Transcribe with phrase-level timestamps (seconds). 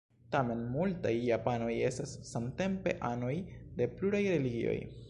[0.35, 3.35] Tamen multaj japanoj estas samtempe anoj
[3.79, 4.79] de pluraj religioj.